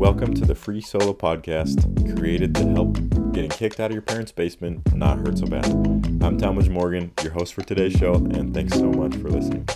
Welcome 0.00 0.34
to 0.34 0.46
the 0.46 0.54
Free 0.54 0.80
Solo 0.80 1.12
Podcast, 1.12 2.16
created 2.16 2.54
to 2.54 2.66
help 2.70 2.94
getting 3.32 3.50
kicked 3.50 3.80
out 3.80 3.90
of 3.90 3.92
your 3.92 4.02
parents' 4.02 4.32
basement 4.32 4.94
not 4.94 5.18
hurt 5.18 5.38
so 5.38 5.46
bad. 5.46 5.66
I'm 6.22 6.38
Talmadge 6.38 6.68
Morgan, 6.68 7.12
your 7.22 7.32
host 7.32 7.54
for 7.54 7.62
today's 7.62 7.92
show, 7.92 8.14
and 8.14 8.54
thanks 8.54 8.78
so 8.78 8.90
much 8.90 9.14
for 9.16 9.28
listening. 9.28 9.68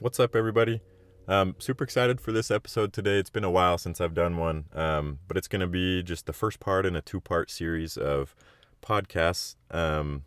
What's 0.00 0.18
up, 0.18 0.34
everybody? 0.34 0.80
Um, 1.28 1.54
super 1.58 1.84
excited 1.84 2.20
for 2.20 2.32
this 2.32 2.50
episode 2.50 2.92
today. 2.92 3.18
It's 3.18 3.30
been 3.30 3.44
a 3.44 3.50
while 3.50 3.78
since 3.78 4.00
I've 4.00 4.14
done 4.14 4.36
one, 4.36 4.64
um, 4.72 5.20
but 5.28 5.36
it's 5.36 5.48
going 5.48 5.60
to 5.60 5.66
be 5.66 6.02
just 6.02 6.26
the 6.26 6.32
first 6.32 6.58
part 6.58 6.84
in 6.84 6.96
a 6.96 7.00
two 7.00 7.20
part 7.20 7.50
series 7.50 7.96
of 7.96 8.34
podcasts 8.82 9.54
um, 9.70 10.24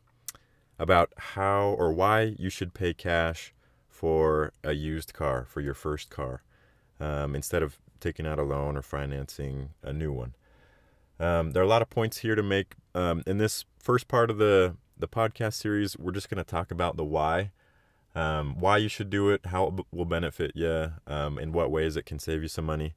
about 0.80 1.12
how 1.18 1.76
or 1.78 1.92
why 1.92 2.36
you 2.38 2.50
should 2.50 2.74
pay 2.74 2.94
cash 2.94 3.54
for 3.96 4.52
a 4.64 4.74
used 4.74 5.14
car, 5.14 5.46
for 5.50 5.62
your 5.62 5.74
first 5.74 6.10
car, 6.10 6.44
um, 7.00 7.36
instead 7.36 7.64
of 7.64 7.78
taking 8.00 8.28
out 8.28 8.40
a 8.40 8.44
loan 8.44 8.76
or 8.76 8.82
financing 8.82 9.70
a 9.82 9.94
new 9.94 10.12
one. 10.12 10.34
Um, 11.20 11.52
there 11.52 11.62
are 11.64 11.66
a 11.66 11.70
lot 11.70 11.82
of 11.82 11.90
points 11.90 12.18
here 12.18 12.36
to 12.36 12.44
make. 12.44 12.76
Um, 12.94 13.24
in 13.26 13.38
this 13.38 13.66
first 13.80 14.08
part 14.08 14.30
of 14.30 14.38
the, 14.38 14.76
the 14.98 15.08
podcast 15.08 15.54
series, 15.54 15.98
we're 15.98 16.12
just 16.12 16.30
going 16.30 16.44
to 16.44 16.50
talk 16.50 16.72
about 16.72 16.98
the 16.98 17.06
why 17.06 17.52
um, 18.16 18.56
why 18.60 18.78
you 18.78 18.88
should 18.88 19.10
do 19.10 19.30
it, 19.30 19.48
how 19.48 19.68
it 19.68 19.86
will 19.92 20.06
benefit 20.06 20.54
you, 20.56 20.94
um, 21.06 21.38
in 21.38 21.52
what 21.52 21.70
ways 21.70 21.98
it 21.98 22.06
can 22.06 22.18
save 22.18 22.42
you 22.42 22.48
some 22.48 22.66
money. 22.66 22.94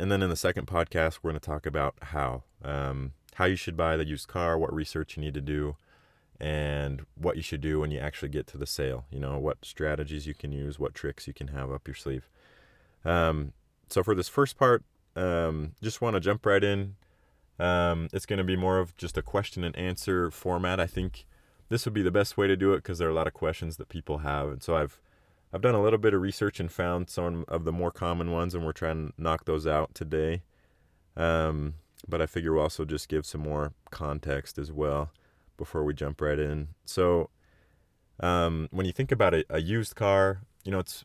And 0.00 0.10
then 0.10 0.22
in 0.22 0.30
the 0.30 0.36
second 0.36 0.66
podcast, 0.66 1.18
we're 1.22 1.30
going 1.32 1.40
to 1.40 1.46
talk 1.46 1.66
about 1.66 1.94
how, 2.00 2.44
um, 2.62 3.12
how 3.34 3.46
you 3.46 3.56
should 3.56 3.76
buy 3.76 3.96
the 3.96 4.06
used 4.06 4.28
car, 4.28 4.56
what 4.56 4.72
research 4.72 5.16
you 5.16 5.22
need 5.22 5.34
to 5.34 5.40
do, 5.40 5.76
and 6.40 7.04
what 7.16 7.36
you 7.36 7.42
should 7.42 7.60
do 7.60 7.80
when 7.80 7.90
you 7.90 7.98
actually 7.98 8.28
get 8.28 8.46
to 8.48 8.58
the 8.58 8.66
sale. 8.66 9.04
You 9.10 9.20
know, 9.20 9.38
what 9.38 9.64
strategies 9.64 10.26
you 10.26 10.34
can 10.34 10.52
use, 10.52 10.78
what 10.78 10.94
tricks 10.94 11.26
you 11.26 11.34
can 11.34 11.48
have 11.48 11.70
up 11.70 11.86
your 11.86 11.94
sleeve. 11.94 12.28
Um, 13.04 13.52
so 13.88 14.02
for 14.02 14.14
this 14.14 14.28
first 14.28 14.56
part, 14.58 14.82
um, 15.16 15.72
just 15.82 16.00
want 16.00 16.14
to 16.14 16.20
jump 16.20 16.44
right 16.44 16.62
in. 16.62 16.96
Um, 17.58 18.08
it's 18.12 18.26
going 18.26 18.38
to 18.38 18.44
be 18.44 18.56
more 18.56 18.78
of 18.78 18.96
just 18.96 19.16
a 19.16 19.22
question 19.22 19.62
and 19.62 19.76
answer 19.76 20.30
format. 20.30 20.80
I 20.80 20.86
think 20.86 21.24
this 21.68 21.84
would 21.84 21.94
be 21.94 22.02
the 22.02 22.10
best 22.10 22.36
way 22.36 22.46
to 22.48 22.56
do 22.56 22.72
it 22.72 22.78
because 22.78 22.98
there 22.98 23.08
are 23.08 23.12
a 23.12 23.14
lot 23.14 23.28
of 23.28 23.34
questions 23.34 23.76
that 23.76 23.88
people 23.88 24.18
have. 24.18 24.48
And 24.48 24.62
so 24.62 24.76
I've 24.76 25.00
I've 25.52 25.62
done 25.62 25.76
a 25.76 25.82
little 25.82 26.00
bit 26.00 26.14
of 26.14 26.20
research 26.20 26.58
and 26.58 26.70
found 26.70 27.08
some 27.08 27.44
of 27.46 27.64
the 27.64 27.70
more 27.70 27.92
common 27.92 28.32
ones, 28.32 28.56
and 28.56 28.64
we're 28.64 28.72
trying 28.72 29.12
to 29.12 29.22
knock 29.22 29.44
those 29.44 29.68
out 29.68 29.94
today. 29.94 30.42
Um, 31.16 31.74
but 32.08 32.20
I 32.20 32.26
figure 32.26 32.52
we'll 32.52 32.62
also 32.62 32.84
just 32.84 33.08
give 33.08 33.24
some 33.24 33.42
more 33.42 33.72
context 33.92 34.58
as 34.58 34.72
well 34.72 35.12
before 35.56 35.84
we 35.84 35.94
jump 35.94 36.20
right 36.20 36.38
in. 36.38 36.68
So, 36.84 37.30
um, 38.20 38.68
when 38.70 38.86
you 38.86 38.92
think 38.92 39.10
about 39.12 39.34
a, 39.34 39.44
a 39.50 39.60
used 39.60 39.96
car, 39.96 40.42
you 40.64 40.72
know, 40.72 40.78
it's 40.78 41.04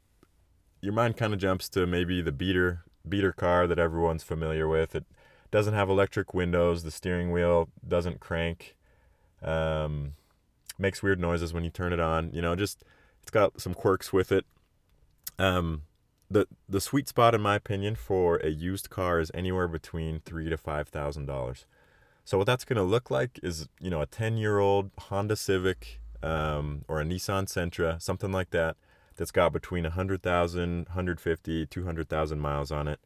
your 0.82 0.94
mind 0.94 1.18
kind 1.18 1.34
of 1.34 1.40
jumps 1.40 1.70
to 1.70 1.86
maybe 1.86 2.22
the 2.22 2.32
beater 2.32 2.84
beater 3.08 3.32
car 3.32 3.68
that 3.68 3.80
everyone's 3.80 4.24
familiar 4.24 4.68
with. 4.68 4.96
It 4.96 5.06
doesn't 5.52 5.74
have 5.74 5.90
electric 5.90 6.34
windows. 6.34 6.84
The 6.84 6.92
steering 6.92 7.32
wheel 7.32 7.70
doesn't 7.88 8.20
crank. 8.20 8.76
Um, 9.42 10.14
makes 10.78 11.02
weird 11.02 11.20
noises 11.20 11.54
when 11.54 11.64
you 11.64 11.70
turn 11.70 11.94
it 11.94 12.00
on. 12.00 12.32
You 12.34 12.42
know, 12.42 12.56
just 12.56 12.84
it's 13.22 13.32
got 13.32 13.60
some 13.60 13.74
quirks 13.74 14.14
with 14.14 14.32
it. 14.32 14.46
Um, 15.38 15.84
the 16.30 16.48
the 16.68 16.82
sweet 16.82 17.08
spot, 17.08 17.34
in 17.34 17.42
my 17.42 17.56
opinion, 17.56 17.96
for 17.96 18.38
a 18.38 18.50
used 18.50 18.90
car 18.90 19.20
is 19.20 19.32
anywhere 19.34 19.68
between 19.68 20.20
three 20.20 20.50
to 20.50 20.58
five 20.58 20.88
thousand 20.88 21.26
dollars. 21.26 21.66
So 22.30 22.38
what 22.38 22.46
that's 22.46 22.64
going 22.64 22.78
to 22.78 22.84
look 22.84 23.10
like 23.10 23.40
is 23.42 23.68
you 23.82 23.90
know 23.90 24.02
a 24.02 24.06
ten 24.06 24.38
year 24.38 24.60
old 24.60 24.92
Honda 25.00 25.36
Civic 25.36 26.00
um, 26.22 26.86
or 26.88 27.02
a 27.02 27.04
Nissan 27.04 27.48
Sentra, 27.48 28.00
something 28.00 28.32
like 28.32 28.52
that, 28.52 28.76
that's 29.16 29.32
got 29.32 29.52
between 29.52 29.84
100,000, 29.84 30.86
150, 30.86 31.66
200,000 31.66 32.40
miles 32.40 32.72
on 32.72 32.88
it. 32.88 33.00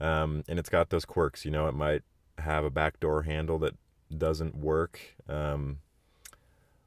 Um, 0.00 0.42
and 0.48 0.58
it's 0.58 0.68
got 0.68 0.90
those 0.90 1.04
quirks, 1.04 1.44
you 1.44 1.52
know, 1.52 1.68
it 1.68 1.74
might 1.74 2.02
have 2.38 2.64
a 2.64 2.70
back 2.70 2.98
door 2.98 3.22
handle 3.22 3.60
that 3.60 3.74
doesn't 4.16 4.56
work. 4.56 4.98
Um, 5.28 5.78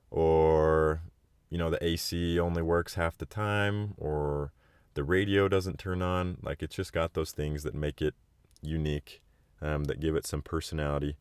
or 0.10 1.04
you 1.50 1.58
know 1.58 1.70
the 1.70 1.82
AC 1.82 2.38
only 2.38 2.62
works 2.62 2.96
half 2.96 3.18
the 3.18 3.26
time 3.26 3.94
or 3.98 4.52
the 4.94 5.06
radio 5.06 5.48
doesn't 5.48 5.80
turn 5.80 6.02
on 6.02 6.36
like 6.44 6.62
it's 6.62 6.76
just 6.76 6.92
got 6.92 7.14
those 7.14 7.32
things 7.32 7.64
that 7.64 7.74
make 7.74 8.02
it 8.02 8.14
unique 8.62 9.22
um, 9.62 9.86
that 9.86 10.02
give 10.02 10.18
it 10.18 10.28
some 10.28 10.42
personality 10.42 11.16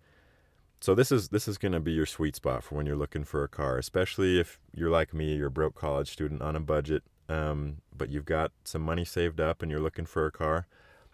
so 0.80 0.94
this 0.94 1.12
is 1.12 1.28
this 1.28 1.46
is 1.46 1.58
going 1.58 1.72
to 1.72 1.80
be 1.80 1.92
your 1.92 2.06
sweet 2.06 2.36
spot 2.36 2.62
for 2.62 2.74
when 2.76 2.86
you're 2.86 2.96
looking 2.96 3.24
for 3.24 3.44
a 3.44 3.48
car 3.48 3.78
especially 3.78 4.40
if 4.40 4.58
you're 4.74 4.90
like 4.90 5.12
me 5.14 5.34
you're 5.36 5.48
a 5.48 5.50
broke 5.50 5.74
college 5.74 6.10
student 6.10 6.42
on 6.42 6.56
a 6.56 6.60
budget 6.60 7.02
um, 7.28 7.76
but 7.96 8.10
you've 8.10 8.24
got 8.24 8.50
some 8.64 8.82
money 8.82 9.04
saved 9.04 9.40
up 9.40 9.62
and 9.62 9.70
you're 9.70 9.80
looking 9.80 10.06
for 10.06 10.26
a 10.26 10.32
car 10.32 10.66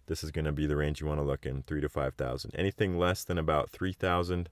this 0.07 0.23
is 0.23 0.31
going 0.31 0.45
to 0.45 0.53
be 0.53 0.67
the 0.67 0.77
range 0.77 1.01
you 1.01 1.07
want 1.07 1.21
to 1.21 1.27
look 1.27 1.45
in 1.45 1.63
three 1.63 1.81
to 1.81 1.89
five 1.89 2.15
thousand 2.15 2.55
anything 2.55 2.99
less 2.99 3.25
than 3.25 3.39
about 3.39 3.71
three 3.71 3.93
thousand 3.93 4.49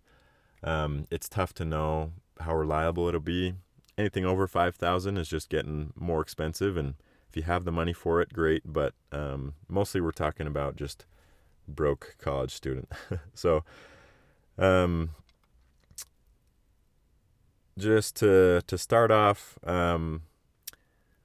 um, 0.64 1.06
it's 1.10 1.28
tough 1.28 1.52
to 1.54 1.64
know 1.64 2.12
how 2.40 2.56
reliable 2.56 3.06
it'll 3.06 3.20
be. 3.20 3.54
Anything 3.96 4.24
over 4.24 4.48
5000 4.48 5.16
is 5.18 5.28
just 5.28 5.48
getting 5.48 5.92
more 5.94 6.20
expensive 6.20 6.76
and 6.76 6.94
if 7.28 7.36
you 7.36 7.42
have 7.42 7.64
the 7.64 7.72
money 7.72 7.92
for 7.92 8.20
it, 8.20 8.32
great, 8.32 8.62
but 8.64 8.94
um, 9.12 9.54
mostly 9.68 10.00
we're 10.00 10.12
talking 10.12 10.46
about 10.46 10.76
just 10.76 11.04
broke 11.66 12.16
college 12.20 12.52
student. 12.52 12.90
so 13.34 13.64
um, 14.58 15.10
just 17.78 18.16
to 18.16 18.62
to 18.66 18.78
start 18.78 19.10
off, 19.10 19.58
um, 19.64 20.22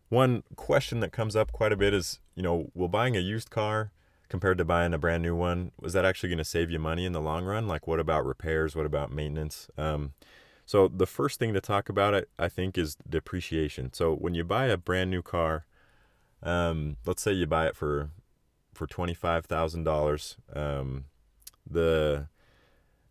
one 0.10 0.44
question 0.56 1.00
that 1.02 1.12
comes 1.12 1.36
up 1.36 1.52
quite 1.52 1.72
a 1.72 1.78
bit 1.78 1.94
is, 1.94 2.20
you 2.36 2.44
know, 2.44 2.72
will 2.74 2.88
buying 2.88 3.16
a 3.16 3.20
used 3.20 3.50
car 3.50 3.92
compared 4.28 4.58
to 4.60 4.66
buying 4.66 4.94
a 4.94 4.98
brand 4.98 5.24
new 5.24 5.36
one, 5.36 5.72
was 5.80 5.94
that 5.94 6.06
actually 6.06 6.30
going 6.30 6.38
to 6.38 6.46
save 6.46 6.70
you 6.70 6.80
money 6.80 7.04
in 7.04 7.14
the 7.14 7.22
long 7.22 7.46
run? 7.46 7.68
Like, 7.68 7.88
what 7.88 8.00
about 8.00 8.26
repairs? 8.26 8.76
What 8.76 8.86
about 8.86 9.12
maintenance? 9.12 9.68
Um, 9.78 10.14
so 10.66 10.88
the 10.88 11.08
first 11.08 11.40
thing 11.40 11.54
to 11.54 11.62
talk 11.62 11.90
about 11.90 12.14
it, 12.14 12.30
I 12.38 12.48
think, 12.48 12.78
is 12.78 12.96
depreciation. 13.10 13.92
So 13.92 14.14
when 14.14 14.36
you 14.36 14.44
buy 14.44 14.68
a 14.68 14.78
brand 14.78 15.10
new 15.10 15.24
car, 15.24 15.66
um, 16.44 16.98
let's 17.06 17.24
say 17.24 17.34
you 17.34 17.48
buy 17.48 17.68
it 17.68 17.76
for 17.76 18.12
for 18.74 18.86
twenty 18.88 19.16
five 19.16 19.46
thousand 19.46 19.82
um, 19.82 19.84
dollars, 19.84 20.38
the 21.70 22.28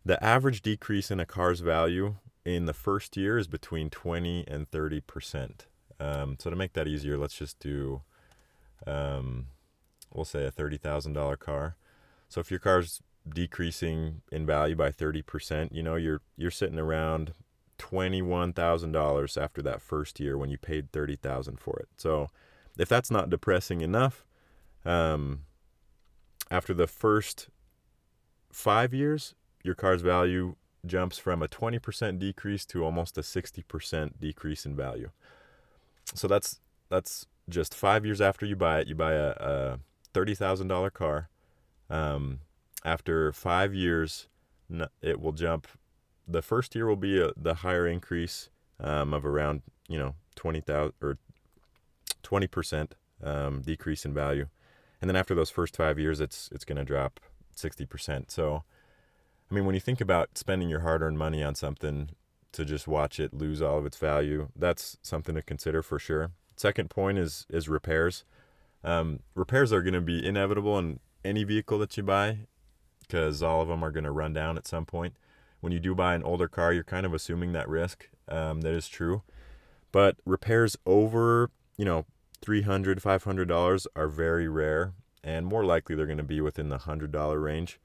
the 0.09 0.23
average 0.23 0.63
decrease 0.63 1.11
in 1.11 1.19
a 1.19 1.25
car's 1.25 1.59
value 1.59 2.15
in 2.43 2.65
the 2.65 2.73
first 2.73 3.15
year 3.15 3.37
is 3.37 3.45
between 3.45 3.91
twenty 3.91 4.43
and 4.47 4.67
thirty 4.67 5.01
percent. 5.01 5.67
Um, 5.99 6.35
so 6.39 6.49
to 6.49 6.55
make 6.55 6.73
that 6.73 6.87
easier, 6.87 7.15
let's 7.15 7.35
just 7.35 7.59
do, 7.59 8.01
um, 8.87 9.49
we'll 10.11 10.25
say 10.25 10.47
a 10.47 10.49
thirty 10.49 10.77
thousand 10.77 11.13
dollar 11.13 11.37
car. 11.37 11.75
So 12.27 12.41
if 12.41 12.49
your 12.49 12.59
car's 12.59 13.03
decreasing 13.31 14.21
in 14.31 14.47
value 14.47 14.75
by 14.75 14.89
30%, 14.89 15.69
you 15.71 15.83
know, 15.83 15.95
you're 15.95 16.21
you're 16.37 16.49
sitting 16.49 16.79
around 16.79 17.33
$21,000 17.77 19.39
after 19.39 19.61
that 19.61 19.79
first 19.79 20.19
year 20.19 20.39
when 20.39 20.49
you 20.49 20.57
paid 20.57 20.91
30,000 20.91 21.59
for 21.59 21.77
it. 21.79 21.89
So, 21.97 22.29
if 22.79 22.89
that's 22.89 23.11
not 23.11 23.29
depressing 23.29 23.81
enough, 23.81 24.25
um, 24.85 25.41
after 26.49 26.73
the 26.73 26.87
first 26.87 27.49
5 28.51 28.93
years, 28.93 29.35
your 29.63 29.75
car's 29.75 30.01
value 30.01 30.55
jumps 30.85 31.17
from 31.17 31.41
a 31.41 31.47
20% 31.47 32.19
decrease 32.19 32.65
to 32.65 32.83
almost 32.83 33.17
a 33.17 33.21
60% 33.21 34.19
decrease 34.19 34.65
in 34.65 34.75
value. 34.75 35.09
So 36.13 36.27
that's 36.27 36.59
that's 36.89 37.25
just 37.49 37.75
5 37.75 38.05
years 38.05 38.21
after 38.21 38.45
you 38.45 38.55
buy 38.55 38.79
it, 38.79 38.87
you 38.87 38.95
buy 38.95 39.13
a, 39.13 39.29
a 39.29 39.79
$30,000 40.13 40.93
car. 40.93 41.29
Um, 41.89 42.39
after 42.83 43.31
5 43.31 43.73
years, 43.73 44.27
it 45.01 45.19
will 45.19 45.33
jump 45.33 45.67
the 46.29 46.41
first 46.41 46.75
year 46.75 46.85
will 46.87 46.95
be 46.95 47.19
a, 47.19 47.31
the 47.35 47.55
higher 47.55 47.87
increase 47.87 48.49
um, 48.79 49.13
of 49.13 49.25
around 49.25 49.61
you 49.87 49.97
know 49.97 50.15
twenty 50.35 50.61
thousand 50.61 50.93
or 51.01 51.17
twenty 52.21 52.47
percent 52.47 52.95
um, 53.23 53.61
decrease 53.61 54.05
in 54.05 54.13
value, 54.13 54.47
and 55.01 55.09
then 55.09 55.15
after 55.15 55.33
those 55.33 55.49
first 55.49 55.75
five 55.75 55.97
years, 55.97 56.19
it's 56.19 56.49
it's 56.51 56.65
going 56.65 56.77
to 56.77 56.85
drop 56.85 57.19
sixty 57.55 57.85
percent. 57.85 58.31
So, 58.31 58.63
I 59.49 59.55
mean, 59.55 59.65
when 59.65 59.75
you 59.75 59.81
think 59.81 60.01
about 60.01 60.37
spending 60.37 60.69
your 60.69 60.81
hard-earned 60.81 61.17
money 61.17 61.43
on 61.43 61.55
something 61.55 62.09
to 62.51 62.65
just 62.65 62.87
watch 62.87 63.19
it 63.19 63.33
lose 63.33 63.61
all 63.61 63.77
of 63.77 63.85
its 63.85 63.97
value, 63.97 64.49
that's 64.55 64.97
something 65.01 65.35
to 65.35 65.41
consider 65.41 65.81
for 65.81 65.99
sure. 65.99 66.31
Second 66.55 66.89
point 66.89 67.17
is 67.17 67.45
is 67.49 67.69
repairs. 67.69 68.25
Um, 68.83 69.19
repairs 69.35 69.73
are 69.73 69.81
going 69.81 69.93
to 69.93 70.01
be 70.01 70.25
inevitable 70.25 70.77
in 70.77 70.99
any 71.23 71.43
vehicle 71.43 71.79
that 71.79 71.95
you 71.97 72.03
buy 72.03 72.39
because 73.01 73.43
all 73.43 73.61
of 73.61 73.67
them 73.67 73.83
are 73.83 73.91
going 73.91 74.03
to 74.03 74.11
run 74.11 74.33
down 74.33 74.57
at 74.57 74.67
some 74.67 74.85
point 74.85 75.15
when 75.61 75.73
you 75.73 75.79
do 75.79 75.95
buy 75.95 76.15
an 76.15 76.23
older 76.23 76.47
car, 76.47 76.73
you're 76.73 76.83
kind 76.83 77.05
of 77.05 77.13
assuming 77.13 77.51
that 77.53 77.67
risk. 77.67 78.09
Um, 78.27 78.61
that 78.61 78.73
is 78.73 78.87
true. 78.87 79.23
But 79.91 80.17
repairs 80.25 80.77
over, 80.85 81.49
you 81.77 81.85
know, 81.85 82.05
$300, 82.41 83.01
$500 83.01 83.87
are 83.95 84.07
very 84.07 84.47
rare, 84.47 84.93
and 85.23 85.45
more 85.45 85.65
likely 85.65 85.95
they're 85.95 86.05
going 86.05 86.17
to 86.17 86.23
be 86.23 86.41
within 86.41 86.69
the 86.69 86.79
$100 86.79 87.43
range. 87.43 87.79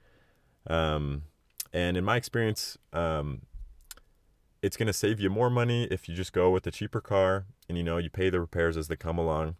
Um, 0.67 1.23
and 1.75 1.97
in 1.97 2.05
my 2.05 2.15
experience, 2.15 2.77
um, 2.93 3.41
it's 4.61 4.77
going 4.77 4.87
to 4.87 4.93
save 4.93 5.19
you 5.19 5.29
more 5.29 5.49
money 5.49 5.83
if 5.91 6.07
you 6.07 6.15
just 6.15 6.31
go 6.31 6.49
with 6.49 6.65
a 6.65 6.71
cheaper 6.71 7.01
car 7.01 7.47
and 7.67 7.77
you 7.77 7.83
know 7.83 7.97
you 7.97 8.09
pay 8.09 8.29
the 8.29 8.39
repairs 8.39 8.77
as 8.77 8.87
they 8.87 8.95
come 8.95 9.17
along. 9.17 9.57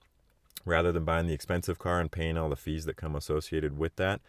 rather 0.64 0.92
than 0.92 1.04
buying 1.04 1.28
the 1.28 1.34
expensive 1.34 1.78
car 1.78 2.00
and 2.00 2.12
paying 2.12 2.38
all 2.38 2.50
the 2.50 2.56
fees 2.56 2.86
that 2.86 2.96
come 2.96 3.16
associated 3.16 3.78
with 3.78 3.98
that. 3.98 4.22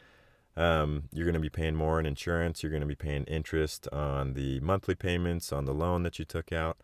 Um, 0.57 1.05
you're 1.13 1.25
going 1.25 1.35
to 1.35 1.41
be 1.41 1.49
paying 1.49 1.77
more 1.77 1.99
in 2.01 2.07
insurance. 2.07 2.63
You're 2.63 2.71
going 2.71 2.83
to 2.83 2.87
be 2.87 2.95
paying 2.97 3.25
interest 3.25 3.89
on 3.93 4.35
the 4.35 4.59
monthly 4.61 4.97
payments 4.97 5.53
on 5.53 5.65
the 5.65 5.73
loan 5.73 6.03
that 6.03 6.19
you 6.19 6.25
took 6.27 6.53
out. 6.53 6.77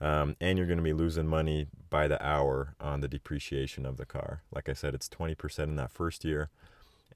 Um, 0.00 0.34
and 0.40 0.58
you're 0.58 0.66
going 0.66 0.78
to 0.78 0.82
be 0.82 0.92
losing 0.92 1.28
money 1.28 1.68
by 1.88 2.08
the 2.08 2.22
hour 2.26 2.74
on 2.80 3.00
the 3.00 3.08
depreciation 3.08 3.86
of 3.86 3.98
the 3.98 4.06
car. 4.06 4.42
Like 4.52 4.68
I 4.68 4.72
said, 4.72 4.94
it's 4.94 5.08
20% 5.08 5.60
in 5.60 5.76
that 5.76 5.92
first 5.92 6.24
year 6.24 6.50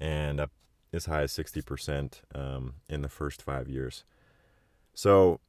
and 0.00 0.40
as 0.94 1.06
high 1.06 1.22
as 1.22 1.32
60% 1.32 2.20
um, 2.34 2.74
in 2.88 3.02
the 3.02 3.08
first 3.08 3.42
five 3.42 3.68
years. 3.68 4.04
So, 4.94 5.40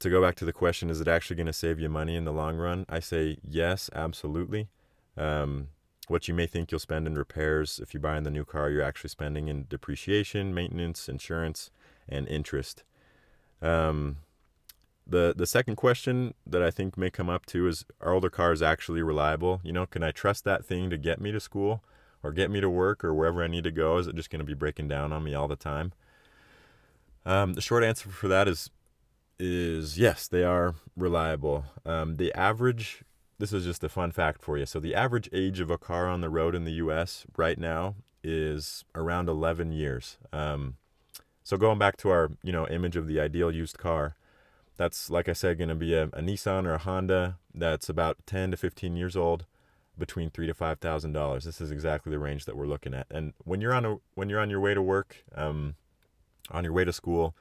to 0.00 0.10
go 0.10 0.20
back 0.20 0.34
to 0.36 0.44
the 0.44 0.52
question, 0.52 0.90
is 0.90 1.00
it 1.00 1.08
actually 1.08 1.36
going 1.36 1.46
to 1.46 1.52
save 1.52 1.78
you 1.78 1.88
money 1.88 2.16
in 2.16 2.24
the 2.24 2.32
long 2.32 2.56
run? 2.56 2.84
I 2.88 3.00
say 3.00 3.38
yes, 3.42 3.88
absolutely. 3.94 4.68
Um, 5.16 5.68
what 6.08 6.28
you 6.28 6.34
may 6.34 6.46
think 6.46 6.70
you'll 6.70 6.78
spend 6.78 7.06
in 7.06 7.14
repairs 7.14 7.80
if 7.82 7.94
you 7.94 8.00
buy 8.00 8.18
in 8.18 8.24
the 8.24 8.30
new 8.30 8.44
car, 8.44 8.70
you're 8.70 8.82
actually 8.82 9.10
spending 9.10 9.48
in 9.48 9.66
depreciation, 9.68 10.52
maintenance, 10.54 11.08
insurance, 11.08 11.70
and 12.08 12.28
interest. 12.28 12.82
Um, 13.62 14.18
the 15.06 15.34
the 15.36 15.46
second 15.46 15.76
question 15.76 16.34
that 16.46 16.62
I 16.62 16.70
think 16.70 16.96
may 16.96 17.10
come 17.10 17.28
up 17.28 17.46
too 17.46 17.68
is 17.68 17.84
are 18.00 18.12
older 18.12 18.30
cars 18.30 18.62
actually 18.62 19.02
reliable? 19.02 19.60
You 19.62 19.72
know, 19.72 19.86
can 19.86 20.02
I 20.02 20.10
trust 20.10 20.44
that 20.44 20.64
thing 20.64 20.90
to 20.90 20.98
get 20.98 21.20
me 21.20 21.32
to 21.32 21.40
school 21.40 21.82
or 22.24 22.32
get 22.32 22.50
me 22.50 22.60
to 22.60 22.70
work 22.70 23.04
or 23.04 23.14
wherever 23.14 23.44
I 23.44 23.46
need 23.46 23.64
to 23.64 23.70
go? 23.70 23.98
Is 23.98 24.08
it 24.08 24.16
just 24.16 24.30
going 24.30 24.40
to 24.40 24.46
be 24.46 24.54
breaking 24.54 24.88
down 24.88 25.12
on 25.12 25.22
me 25.22 25.34
all 25.34 25.46
the 25.46 25.54
time? 25.54 25.92
Um, 27.26 27.52
the 27.52 27.60
short 27.60 27.84
answer 27.84 28.08
for 28.08 28.28
that 28.28 28.48
is 28.48 28.70
is 29.38 29.98
yes, 29.98 30.26
they 30.26 30.44
are 30.44 30.74
reliable. 30.96 31.64
Um, 31.84 32.16
the 32.16 32.32
average 32.32 33.04
this 33.38 33.52
is 33.52 33.64
just 33.64 33.84
a 33.84 33.88
fun 33.88 34.10
fact 34.10 34.42
for 34.42 34.56
you. 34.56 34.64
So 34.64 34.80
the 34.80 34.94
average 34.94 35.28
age 35.32 35.60
of 35.60 35.70
a 35.70 35.78
car 35.78 36.08
on 36.08 36.20
the 36.20 36.30
road 36.30 36.54
in 36.54 36.64
the 36.64 36.72
U.S. 36.72 37.26
right 37.36 37.58
now 37.58 37.96
is 38.22 38.84
around 38.94 39.28
11 39.28 39.72
years. 39.72 40.18
Um, 40.32 40.76
so 41.42 41.56
going 41.56 41.78
back 41.78 41.96
to 41.98 42.10
our 42.10 42.30
you 42.42 42.52
know 42.52 42.66
image 42.68 42.96
of 42.96 43.06
the 43.06 43.20
ideal 43.20 43.50
used 43.50 43.76
car, 43.76 44.16
that's 44.76 45.10
like 45.10 45.28
I 45.28 45.34
said 45.34 45.58
going 45.58 45.68
to 45.68 45.74
be 45.74 45.94
a, 45.94 46.04
a, 46.04 46.22
Nissan 46.22 46.64
or 46.64 46.74
a 46.74 46.78
Honda 46.78 47.38
that's 47.54 47.88
about 47.88 48.18
10 48.26 48.52
to 48.52 48.56
15 48.56 48.96
years 48.96 49.16
old, 49.16 49.44
between 49.98 50.30
three 50.30 50.46
to 50.46 50.54
five 50.54 50.78
thousand 50.78 51.12
dollars. 51.12 51.44
This 51.44 51.60
is 51.60 51.70
exactly 51.70 52.10
the 52.10 52.18
range 52.18 52.44
that 52.44 52.56
we're 52.56 52.66
looking 52.66 52.94
at. 52.94 53.06
And 53.10 53.32
when 53.44 53.60
you're 53.60 53.74
on 53.74 53.84
a 53.84 53.96
when 54.14 54.28
you're 54.28 54.40
on 54.40 54.50
your 54.50 54.60
way 54.60 54.74
to 54.74 54.82
work, 54.82 55.24
um, 55.34 55.74
on 56.50 56.64
your 56.64 56.72
way 56.72 56.84
to 56.84 56.92
school, 56.92 57.34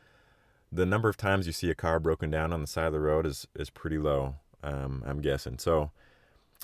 the 0.72 0.86
number 0.86 1.10
of 1.10 1.18
times 1.18 1.48
you 1.48 1.54
see 1.54 1.70
a 1.70 1.76
car 1.76 2.00
broken 2.00 2.30
down 2.30 2.54
on 2.54 2.62
the 2.62 2.68
side 2.68 2.88
of 2.88 2.94
the 2.94 3.00
road 3.00 3.26
is 3.26 3.48
is 3.56 3.70
pretty 3.70 3.98
low. 3.98 4.36
Um, 4.64 5.04
I'm 5.06 5.22
guessing. 5.22 5.58
So 5.58 5.92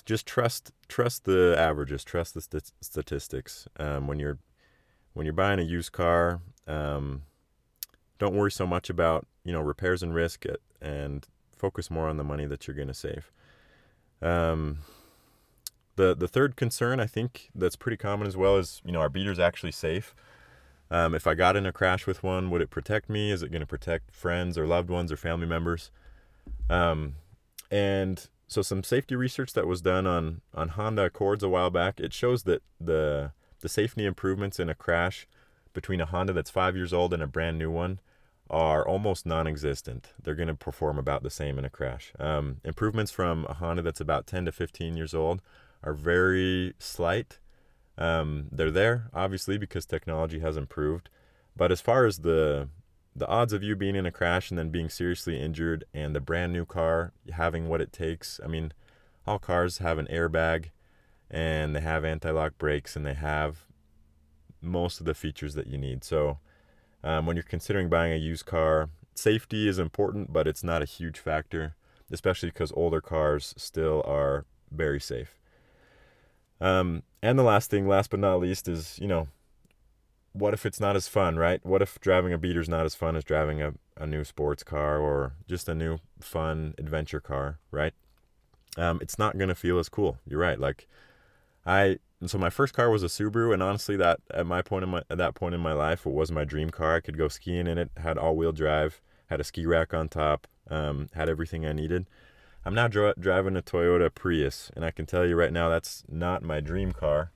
just 0.04 0.26
trust 0.26 0.72
trust 0.88 1.24
the 1.24 1.54
averages, 1.58 2.04
trust 2.04 2.34
the 2.34 2.40
st- 2.40 2.72
statistics. 2.80 3.68
Um, 3.78 4.06
when 4.06 4.18
you're 4.18 4.38
when 5.12 5.26
you're 5.26 5.32
buying 5.32 5.58
a 5.58 5.62
used 5.62 5.92
car, 5.92 6.40
um, 6.66 7.22
don't 8.18 8.34
worry 8.34 8.50
so 8.50 8.66
much 8.66 8.90
about 8.90 9.26
you 9.44 9.52
know 9.52 9.60
repairs 9.60 10.02
and 10.02 10.14
risk, 10.14 10.46
uh, 10.46 10.54
and 10.80 11.26
focus 11.56 11.90
more 11.90 12.08
on 12.08 12.16
the 12.16 12.24
money 12.24 12.46
that 12.46 12.66
you're 12.66 12.76
going 12.76 12.88
to 12.88 12.94
save. 12.94 13.30
Um, 14.22 14.78
the 16.00 16.14
the 16.14 16.28
third 16.28 16.56
concern 16.56 16.98
I 16.98 17.06
think 17.06 17.50
that's 17.54 17.76
pretty 17.76 17.98
common 17.98 18.26
as 18.26 18.36
well 18.36 18.56
is 18.56 18.80
you 18.84 18.92
know 18.92 19.00
our 19.00 19.10
beater's 19.10 19.38
actually 19.38 19.72
safe. 19.72 20.14
Um, 20.90 21.14
if 21.14 21.26
I 21.26 21.34
got 21.34 21.56
in 21.56 21.66
a 21.66 21.72
crash 21.72 22.06
with 22.06 22.24
one, 22.24 22.50
would 22.50 22.62
it 22.62 22.70
protect 22.70 23.08
me? 23.08 23.30
Is 23.30 23.42
it 23.42 23.52
going 23.52 23.60
to 23.60 23.66
protect 23.66 24.10
friends 24.10 24.58
or 24.58 24.66
loved 24.66 24.90
ones 24.90 25.12
or 25.12 25.16
family 25.16 25.46
members? 25.46 25.92
Um, 26.68 27.14
and 27.70 28.26
so 28.48 28.60
some 28.60 28.82
safety 28.82 29.14
research 29.14 29.52
that 29.52 29.66
was 29.66 29.82
done 29.82 30.06
on 30.06 30.40
on 30.54 30.70
Honda 30.70 31.04
Accords 31.04 31.42
a 31.42 31.48
while 31.48 31.70
back, 31.70 32.00
it 32.00 32.14
shows 32.14 32.44
that 32.44 32.62
the 32.80 33.32
the 33.60 33.68
safety 33.68 34.06
improvements 34.06 34.58
in 34.58 34.70
a 34.70 34.74
crash 34.74 35.28
between 35.74 36.00
a 36.00 36.06
Honda 36.06 36.32
that's 36.32 36.50
five 36.50 36.74
years 36.74 36.94
old 36.94 37.12
and 37.12 37.22
a 37.22 37.26
brand 37.26 37.58
new 37.58 37.70
one 37.70 38.00
are 38.48 38.84
almost 38.88 39.26
non-existent. 39.26 40.12
They're 40.20 40.34
going 40.34 40.48
to 40.48 40.54
perform 40.54 40.98
about 40.98 41.22
the 41.22 41.30
same 41.30 41.56
in 41.56 41.64
a 41.64 41.70
crash. 41.70 42.12
Um, 42.18 42.56
improvements 42.64 43.12
from 43.12 43.46
a 43.48 43.54
Honda 43.54 43.82
that's 43.82 44.00
about 44.00 44.26
10 44.26 44.46
to 44.46 44.50
15 44.52 44.96
years 44.96 45.14
old 45.14 45.40
are 45.82 45.94
very 45.94 46.74
slight. 46.78 47.38
Um, 47.98 48.46
they're 48.50 48.70
there, 48.70 49.10
obviously, 49.12 49.58
because 49.58 49.86
technology 49.86 50.40
has 50.40 50.56
improved. 50.56 51.10
But 51.56 51.72
as 51.72 51.80
far 51.80 52.06
as 52.06 52.18
the 52.18 52.68
the 53.14 53.26
odds 53.26 53.52
of 53.52 53.62
you 53.62 53.74
being 53.74 53.96
in 53.96 54.06
a 54.06 54.12
crash 54.12 54.50
and 54.50 54.58
then 54.58 54.70
being 54.70 54.88
seriously 54.88 55.40
injured 55.40 55.84
and 55.92 56.14
the 56.14 56.20
brand 56.20 56.52
new 56.52 56.64
car 56.64 57.12
having 57.32 57.68
what 57.68 57.80
it 57.80 57.92
takes, 57.92 58.40
I 58.42 58.46
mean, 58.46 58.72
all 59.26 59.38
cars 59.38 59.78
have 59.78 59.98
an 59.98 60.06
airbag 60.06 60.66
and 61.28 61.74
they 61.74 61.80
have 61.80 62.04
anti-lock 62.04 62.56
brakes 62.56 62.94
and 62.94 63.04
they 63.04 63.14
have 63.14 63.66
most 64.62 65.00
of 65.00 65.06
the 65.06 65.14
features 65.14 65.54
that 65.54 65.66
you 65.66 65.76
need. 65.76 66.04
So 66.04 66.38
um, 67.02 67.26
when 67.26 67.36
you're 67.36 67.42
considering 67.42 67.88
buying 67.88 68.12
a 68.12 68.16
used 68.16 68.46
car, 68.46 68.90
safety 69.14 69.68
is 69.68 69.78
important, 69.78 70.32
but 70.32 70.46
it's 70.46 70.62
not 70.64 70.82
a 70.82 70.86
huge 70.86 71.18
factor, 71.18 71.74
especially 72.10 72.50
because 72.50 72.72
older 72.72 73.00
cars 73.00 73.54
still 73.56 74.02
are 74.06 74.46
very 74.70 75.00
safe. 75.00 75.39
Um, 76.60 77.02
and 77.22 77.38
the 77.38 77.42
last 77.42 77.70
thing, 77.70 77.88
last 77.88 78.10
but 78.10 78.20
not 78.20 78.40
least, 78.40 78.68
is 78.68 78.98
you 79.00 79.08
know, 79.08 79.28
what 80.32 80.54
if 80.54 80.64
it's 80.64 80.80
not 80.80 80.96
as 80.96 81.08
fun, 81.08 81.36
right? 81.36 81.64
What 81.64 81.82
if 81.82 82.00
driving 82.00 82.32
a 82.32 82.38
beater 82.38 82.60
is 82.60 82.68
not 82.68 82.86
as 82.86 82.94
fun 82.94 83.16
as 83.16 83.24
driving 83.24 83.62
a, 83.62 83.74
a 83.96 84.06
new 84.06 84.24
sports 84.24 84.62
car 84.62 84.98
or 84.98 85.32
just 85.48 85.68
a 85.68 85.74
new 85.74 85.98
fun 86.20 86.74
adventure 86.78 87.20
car, 87.20 87.58
right? 87.70 87.94
Um, 88.76 88.98
it's 89.02 89.18
not 89.18 89.38
gonna 89.38 89.54
feel 89.54 89.78
as 89.78 89.88
cool. 89.88 90.18
You're 90.26 90.40
right. 90.40 90.58
Like 90.58 90.86
I 91.66 91.98
so 92.26 92.36
my 92.36 92.50
first 92.50 92.74
car 92.74 92.90
was 92.90 93.02
a 93.02 93.06
Subaru, 93.06 93.52
and 93.54 93.62
honestly, 93.62 93.96
that 93.96 94.20
at 94.32 94.46
my 94.46 94.60
point 94.62 94.84
in 94.84 94.90
my 94.90 95.02
at 95.10 95.18
that 95.18 95.34
point 95.34 95.54
in 95.54 95.60
my 95.60 95.72
life, 95.72 96.06
it 96.06 96.12
was 96.12 96.30
my 96.30 96.44
dream 96.44 96.70
car. 96.70 96.96
I 96.96 97.00
could 97.00 97.16
go 97.16 97.28
skiing 97.28 97.66
in 97.66 97.78
it, 97.78 97.90
had 97.96 98.18
all 98.18 98.36
wheel 98.36 98.52
drive, 98.52 99.00
had 99.26 99.40
a 99.40 99.44
ski 99.44 99.64
rack 99.66 99.94
on 99.94 100.08
top, 100.08 100.46
um, 100.68 101.08
had 101.14 101.28
everything 101.28 101.64
I 101.64 101.72
needed. 101.72 102.06
I'm 102.64 102.74
now 102.74 102.88
dri- 102.88 103.14
driving 103.18 103.56
a 103.56 103.62
Toyota 103.62 104.14
Prius, 104.14 104.70
and 104.76 104.84
I 104.84 104.90
can 104.90 105.06
tell 105.06 105.26
you 105.26 105.34
right 105.34 105.52
now 105.52 105.68
that's 105.68 106.04
not 106.08 106.42
my 106.42 106.60
dream 106.60 106.92
car. 106.92 107.32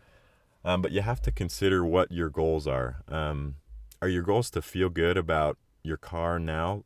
Um, 0.65 0.81
but 0.81 0.93
you 0.93 1.03
have 1.03 1.21
to 1.23 1.31
consider 1.31 1.85
what 1.85 2.11
your 2.11 2.31
goals 2.31 2.67
are. 2.67 3.03
Um, 3.09 3.57
are 4.01 4.09
your 4.09 4.23
goals 4.23 4.51
to 4.51 4.63
feel 4.63 4.89
good 4.89 5.17
about 5.17 5.59
your 5.83 5.97
car 5.97 6.39
now? 6.39 6.85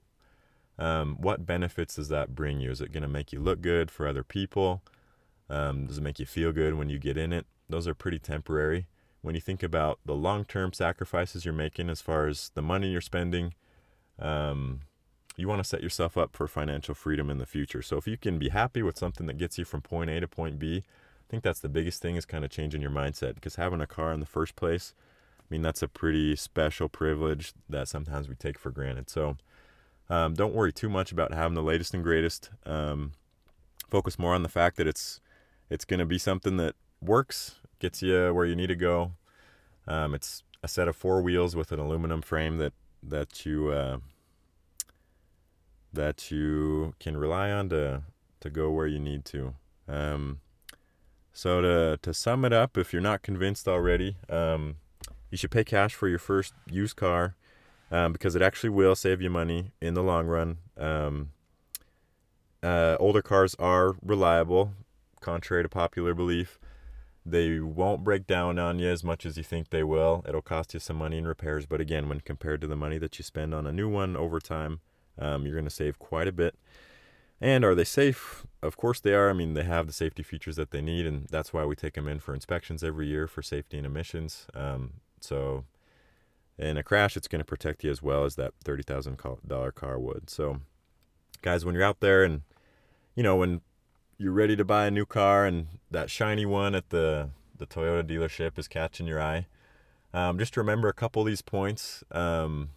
Um, 0.79 1.17
what 1.21 1.47
benefits 1.47 1.97
does 1.97 2.09
that 2.09 2.35
bring 2.35 2.61
you? 2.61 2.71
Is 2.71 2.81
it 2.81 2.93
going 2.93 3.03
to 3.03 3.09
make 3.09 3.33
you 3.33 3.41
look 3.41 3.61
good 3.61 3.91
for 3.91 4.07
other 4.07 4.23
people? 4.23 4.83
Um, 5.51 5.87
does 5.87 5.99
it 5.99 6.03
make 6.03 6.19
you 6.19 6.27
feel 6.27 6.53
good 6.53 6.75
when 6.75 6.89
you 6.89 6.99
get 6.99 7.17
in 7.17 7.33
it? 7.33 7.47
Those 7.69 7.89
are 7.89 7.95
pretty 7.95 8.19
temporary. 8.19 8.87
When 9.21 9.35
you 9.35 9.41
think 9.41 9.63
about 9.63 9.99
the 10.05 10.15
long 10.15 10.45
term 10.45 10.73
sacrifices 10.73 11.45
you're 11.45 11.55
making 11.55 11.91
as 11.91 12.01
far 12.01 12.29
as 12.29 12.51
the 12.55 12.63
money 12.63 12.91
you're 12.91 13.01
spending, 13.01 13.55
um, 14.19 14.81
you 15.39 15.47
want 15.47 15.61
to 15.61 15.69
set 15.69 15.83
yourself 15.83 16.19
up 16.19 16.35
for 16.35 16.49
financial 16.49 16.95
freedom 16.95 17.31
in 17.31 17.39
the 17.39 17.47
future. 17.47 17.81
So 17.81 17.97
if 17.97 18.09
you 18.09 18.17
can 18.17 18.39
be 18.39 18.49
happy 18.49 18.83
with 18.83 18.99
something 18.99 19.27
that 19.27 19.39
gets 19.39 19.57
you 19.57 19.65
from 19.65 19.81
point 19.81 20.11
A 20.11 20.19
to 20.19 20.27
point 20.27 20.59
B, 20.59 20.79
I 20.85 21.31
think 21.31 21.45
that's 21.45 21.61
the 21.61 21.69
biggest 21.69 22.03
thing 22.03 22.17
is 22.17 22.25
kind 22.25 22.45
of 22.45 22.51
changing 22.51 22.83
your 22.83 22.91
mindset 22.91 23.37
because 23.37 23.55
having 23.55 23.81
a 23.81 23.87
car 23.87 24.13
in 24.13 24.19
the 24.19 24.27
first 24.27 24.57
place, 24.57 24.95
I 25.39 25.45
mean, 25.49 25.63
that's 25.63 25.83
a 25.83 25.89
pretty 25.89 26.35
special 26.35 26.89
privilege 26.89 27.53
that 27.69 27.87
sometimes 27.87 28.29
we 28.29 28.35
take 28.35 28.59
for 28.59 28.71
granted. 28.71 29.09
So 29.09 29.37
um, 30.11 30.35
don't 30.35 30.55
worry 30.55 30.73
too 30.73 30.89
much 30.89 31.13
about 31.13 31.33
having 31.33 31.55
the 31.55 31.63
latest 31.63 31.95
and 31.95 32.03
greatest. 32.03 32.51
Um, 32.67 33.13
focus 33.89 34.19
more 34.19 34.35
on 34.35 34.43
the 34.43 34.49
fact 34.49 34.77
that 34.77 34.89
it's 34.89 35.21
it's 35.71 35.85
going 35.85 36.01
to 36.01 36.07
be 36.07 36.19
something 36.19 36.57
that 36.57 36.75
works, 37.01 37.57
gets 37.79 38.03
you 38.03 38.35
where 38.35 38.47
you 38.47 38.57
need 38.57 38.69
to 38.69 38.77
go. 38.77 39.13
Um, 39.87 40.15
it's 40.15 40.43
a 40.63 40.69
set 40.69 40.89
of 40.89 40.97
four 40.97 41.23
wheels 41.23 41.55
with 41.55 41.71
an 41.71 41.79
aluminum 41.79 42.23
frame 42.23 42.59
that 42.59 42.73
that 43.03 43.47
you 43.47 43.69
uh, 43.69 43.99
that 45.99 46.31
you 46.31 46.95
can 47.01 47.17
rely 47.17 47.51
on 47.51 47.69
to 47.71 48.03
to 48.41 48.49
go 48.49 48.71
where 48.71 48.87
you 48.87 49.01
need 49.01 49.25
to. 49.25 49.55
Um, 49.89 50.41
so 51.33 51.61
to 51.61 51.99
to 52.01 52.15
sum 52.15 52.45
it 52.45 52.53
up, 52.53 52.79
if 52.79 52.93
you're 52.93 53.03
not 53.03 53.23
convinced 53.23 53.67
already, 53.67 54.17
um, 54.31 54.77
you 55.31 55.37
should 55.37 55.51
pay 55.51 55.65
cash 55.65 55.95
for 55.95 56.09
your 56.09 56.21
first 56.21 56.55
used 56.71 56.97
car 56.97 57.35
um, 57.91 58.13
because 58.13 58.37
it 58.37 58.43
actually 58.43 58.71
will 58.71 58.95
save 58.95 59.21
you 59.21 59.29
money 59.29 59.73
in 59.81 59.95
the 59.95 60.03
long 60.03 60.27
run. 60.29 60.59
Um, 60.77 61.31
uh, 62.63 62.97
older 63.01 63.23
cars 63.23 63.57
are 63.59 63.97
reliable, 64.01 64.75
contrary 65.21 65.65
to 65.65 65.69
popular 65.69 66.15
belief. 66.15 66.61
They 67.27 67.59
won't 67.59 68.05
break 68.05 68.27
down 68.27 68.59
on 68.59 68.79
you 68.79 68.89
as 68.89 69.03
much 69.03 69.27
as 69.27 69.37
you 69.37 69.43
think 69.43 69.71
they 69.71 69.83
will. 69.83 70.25
It'll 70.29 70.43
cost 70.43 70.75
you 70.75 70.81
some 70.81 70.97
money 70.97 71.19
in 71.19 71.27
repairs, 71.27 71.67
but 71.67 71.81
again, 71.81 72.09
when 72.09 72.21
compared 72.21 72.61
to 72.61 72.69
the 72.69 72.77
money 72.77 72.99
that 72.99 73.19
you 73.19 73.25
spend 73.25 73.53
on 73.53 73.67
a 73.67 73.73
new 73.73 73.89
one 73.89 74.17
over 74.17 74.41
time, 74.41 74.81
um, 75.19 75.45
you're 75.45 75.55
going 75.55 75.65
to 75.65 75.71
save 75.71 75.99
quite 75.99 76.29
a 76.29 76.33
bit. 76.33 76.55
And 77.41 77.65
are 77.65 77.75
they 77.75 77.85
safe? 77.85 78.47
Of 78.63 78.77
course 78.77 78.99
they 79.01 79.15
are. 79.15 79.31
I 79.31 79.33
mean, 79.33 79.55
they 79.55 79.63
have 79.63 79.87
the 79.87 79.93
safety 79.93 80.23
features 80.23 80.57
that 80.57 80.73
they 80.73 80.81
need, 80.81 81.07
and 81.07 81.29
that's 81.29 81.53
why 81.53 81.65
we 81.65 81.77
take 81.77 81.95
them 81.95 82.09
in 82.09 82.19
for 82.19 82.35
inspections 82.35 82.83
every 82.83 83.07
year 83.07 83.29
for 83.29 83.43
safety 83.43 83.77
and 83.77 83.87
emissions. 83.87 84.47
Um, 84.55 84.95
so, 85.21 85.65
in 86.59 86.77
a 86.77 86.83
crash, 86.83 87.17
it's 87.17 87.29
going 87.29 87.39
to 87.39 87.45
protect 87.45 87.85
you 87.85 87.91
as 87.91 88.03
well 88.03 88.25
as 88.25 88.35
that 88.35 88.55
thirty 88.65 88.83
thousand 88.83 89.21
dollar 89.47 89.71
car 89.71 90.01
would. 90.01 90.29
So, 90.29 90.61
guys, 91.41 91.65
when 91.65 91.77
you're 91.77 91.85
out 91.85 92.01
there 92.01 92.25
and 92.25 92.43
you 93.15 93.23
know 93.23 93.37
when 93.37 93.61
you're 94.19 94.33
ready 94.33 94.57
to 94.57 94.65
buy 94.65 94.87
a 94.87 94.91
new 94.91 95.07
car 95.07 95.47
and 95.47 95.69
that 95.93 96.11
shiny 96.11 96.45
one 96.45 96.75
at 96.75 96.91
the 96.91 97.31
the 97.57 97.67
Toyota 97.67 98.03
dealership 98.03 98.59
is 98.59 98.67
catching 98.67 99.07
your 99.07 99.23
eye, 99.23 99.47
um, 100.13 100.41
just 100.41 100.57
remember 100.57 100.89
a 100.89 100.93
couple 100.93 101.23
of 101.23 101.27
these 101.27 101.43
points, 101.43 102.03
um, 102.11 102.71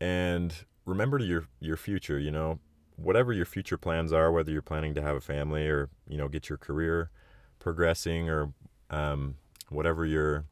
and 0.00 0.64
remember 0.84 1.18
your 1.18 1.46
your 1.60 1.76
future. 1.76 2.18
You 2.18 2.30
know, 2.30 2.58
whatever 2.96 3.32
your 3.32 3.46
future 3.46 3.78
plans 3.78 4.12
are, 4.12 4.30
whether 4.30 4.50
you're 4.50 4.62
planning 4.62 4.94
to 4.94 5.02
have 5.02 5.16
a 5.16 5.20
family 5.20 5.66
or 5.66 5.88
you 6.08 6.16
know 6.16 6.28
get 6.28 6.48
your 6.48 6.58
career 6.58 7.10
progressing 7.58 8.28
or 8.28 8.52
um, 8.90 9.36
whatever 9.68 10.04
your 10.04 10.44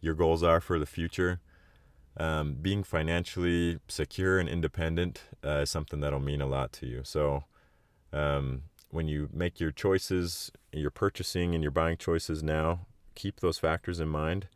your 0.00 0.14
goals 0.14 0.42
are 0.42 0.60
for 0.60 0.78
the 0.78 0.86
future. 0.86 1.40
Um, 2.16 2.54
being 2.62 2.84
financially 2.84 3.80
secure 3.88 4.38
and 4.38 4.48
independent 4.48 5.22
uh, 5.44 5.62
is 5.62 5.70
something 5.70 5.98
that'll 5.98 6.20
mean 6.20 6.40
a 6.40 6.46
lot 6.46 6.72
to 6.74 6.86
you. 6.86 7.00
So, 7.02 7.42
um, 8.12 8.62
when 8.90 9.08
you 9.08 9.28
make 9.32 9.58
your 9.58 9.72
choices, 9.72 10.52
your 10.72 10.92
purchasing 10.92 11.54
and 11.54 11.64
your 11.64 11.72
buying 11.72 11.96
choices 11.96 12.40
now, 12.40 12.86
keep 13.16 13.40
those 13.40 13.58
factors 13.58 13.98
in 13.98 14.08
mind. 14.08 14.46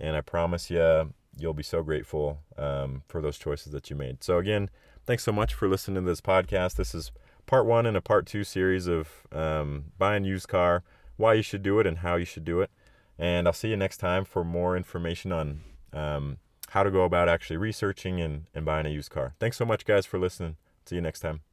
And 0.00 0.16
I 0.16 0.22
promise 0.22 0.70
you, 0.70 1.12
you'll 1.36 1.54
be 1.54 1.62
so 1.62 1.82
grateful 1.82 2.40
um, 2.58 3.02
for 3.08 3.20
those 3.20 3.38
choices 3.38 3.72
that 3.72 3.90
you 3.90 3.96
made. 3.96 4.22
So, 4.22 4.38
again, 4.38 4.70
thanks 5.06 5.24
so 5.24 5.32
much 5.32 5.54
for 5.54 5.68
listening 5.68 6.02
to 6.04 6.10
this 6.10 6.20
podcast. 6.20 6.76
This 6.76 6.94
is 6.94 7.12
part 7.46 7.66
one 7.66 7.86
and 7.86 7.96
a 7.96 8.00
part 8.00 8.26
two 8.26 8.44
series 8.44 8.86
of 8.86 9.08
um, 9.32 9.86
buying 9.98 10.24
used 10.24 10.48
car, 10.48 10.82
why 11.16 11.34
you 11.34 11.42
should 11.42 11.62
do 11.62 11.80
it, 11.80 11.86
and 11.86 11.98
how 11.98 12.16
you 12.16 12.24
should 12.24 12.44
do 12.44 12.60
it. 12.60 12.70
And 13.18 13.46
I'll 13.46 13.52
see 13.52 13.68
you 13.68 13.76
next 13.76 13.98
time 13.98 14.24
for 14.24 14.44
more 14.44 14.76
information 14.76 15.32
on 15.32 15.60
um, 15.92 16.38
how 16.70 16.82
to 16.82 16.90
go 16.90 17.04
about 17.04 17.28
actually 17.28 17.58
researching 17.58 18.20
and, 18.20 18.46
and 18.54 18.64
buying 18.64 18.86
a 18.86 18.90
used 18.90 19.10
car. 19.10 19.34
Thanks 19.38 19.56
so 19.56 19.64
much, 19.64 19.84
guys, 19.84 20.06
for 20.06 20.18
listening. 20.18 20.56
See 20.86 20.96
you 20.96 21.02
next 21.02 21.20
time. 21.20 21.51